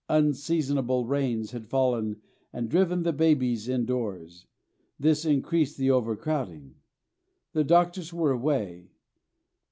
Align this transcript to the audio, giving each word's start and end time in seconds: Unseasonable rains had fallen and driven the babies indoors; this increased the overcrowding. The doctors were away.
Unseasonable 0.09 1.05
rains 1.05 1.51
had 1.51 1.67
fallen 1.69 2.19
and 2.51 2.69
driven 2.71 3.03
the 3.03 3.13
babies 3.13 3.69
indoors; 3.69 4.47
this 4.99 5.25
increased 5.25 5.77
the 5.77 5.91
overcrowding. 5.91 6.73
The 7.53 7.63
doctors 7.63 8.11
were 8.11 8.31
away. 8.31 8.89